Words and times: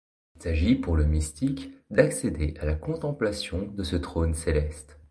Il 0.37 0.41
s'agit 0.41 0.73
pour 0.73 0.97
le 0.97 1.05
mystique 1.05 1.69
d'accéder 1.91 2.55
à 2.59 2.65
la 2.65 2.73
contemplation 2.73 3.67
de 3.67 3.83
ce 3.83 3.97
trône 3.97 4.33
céleste. 4.33 4.97